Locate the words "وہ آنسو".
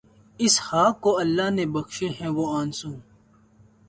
2.37-2.91